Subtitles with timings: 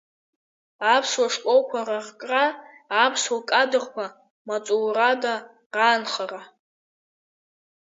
[0.93, 2.45] Аԥсуа школқәа раркра,
[3.03, 4.05] аԥсуа кадрқәа
[4.47, 5.33] маҵурада
[5.75, 6.41] раанхара.